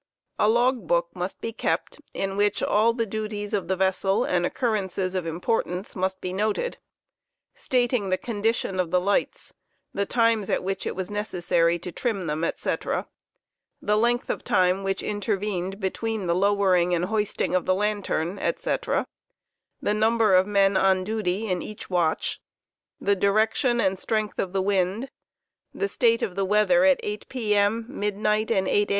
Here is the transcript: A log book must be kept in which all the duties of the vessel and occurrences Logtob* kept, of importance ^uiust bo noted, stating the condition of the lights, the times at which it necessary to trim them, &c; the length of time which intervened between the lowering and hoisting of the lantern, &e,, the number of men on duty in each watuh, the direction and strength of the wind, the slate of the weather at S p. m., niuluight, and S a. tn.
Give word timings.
A 0.39 0.49
log 0.49 0.87
book 0.87 1.09
must 1.13 1.41
be 1.41 1.53
kept 1.53 2.01
in 2.11 2.35
which 2.35 2.63
all 2.63 2.91
the 2.91 3.05
duties 3.05 3.53
of 3.53 3.67
the 3.67 3.75
vessel 3.75 4.23
and 4.25 4.47
occurrences 4.47 5.11
Logtob* 5.13 5.17
kept, 5.17 5.27
of 5.27 5.27
importance 5.27 5.93
^uiust 5.93 6.15
bo 6.19 6.31
noted, 6.31 6.77
stating 7.53 8.09
the 8.09 8.17
condition 8.17 8.79
of 8.79 8.89
the 8.89 8.99
lights, 8.99 9.53
the 9.93 10.07
times 10.07 10.49
at 10.49 10.63
which 10.63 10.87
it 10.87 10.95
necessary 11.11 11.77
to 11.77 11.91
trim 11.91 12.25
them, 12.25 12.43
&c; 12.55 12.75
the 13.79 13.95
length 13.95 14.31
of 14.31 14.43
time 14.43 14.83
which 14.83 15.03
intervened 15.03 15.79
between 15.79 16.25
the 16.25 16.33
lowering 16.33 16.95
and 16.95 17.05
hoisting 17.05 17.53
of 17.53 17.67
the 17.67 17.75
lantern, 17.75 18.39
&e,, 18.39 18.51
the 19.83 19.93
number 19.93 20.33
of 20.33 20.47
men 20.47 20.75
on 20.75 21.03
duty 21.03 21.47
in 21.47 21.61
each 21.61 21.89
watuh, 21.89 22.39
the 22.99 23.15
direction 23.15 23.79
and 23.79 23.99
strength 23.99 24.39
of 24.39 24.51
the 24.51 24.63
wind, 24.63 25.11
the 25.75 25.87
slate 25.87 26.23
of 26.23 26.35
the 26.35 26.43
weather 26.43 26.85
at 26.85 26.99
S 27.03 27.19
p. 27.29 27.55
m., 27.55 27.85
niuluight, 27.87 28.49
and 28.49 28.67
S 28.67 28.73
a. 28.73 28.85
tn. 28.87 28.89